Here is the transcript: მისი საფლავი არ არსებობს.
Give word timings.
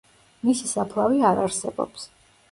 მისი 0.47 0.69
საფლავი 0.69 1.21
არ 1.31 1.41
არსებობს. 1.43 2.07